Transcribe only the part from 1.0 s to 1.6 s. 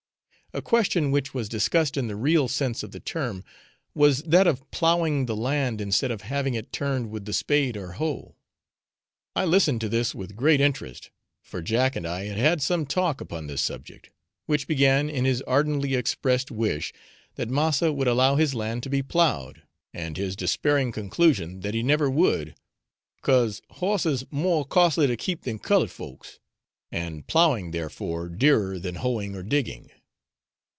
which was